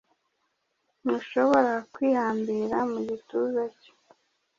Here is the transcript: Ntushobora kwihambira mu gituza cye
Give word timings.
Ntushobora 1.01 1.73
kwihambira 1.93 2.77
mu 2.91 2.99
gituza 3.09 3.63
cye 3.79 3.91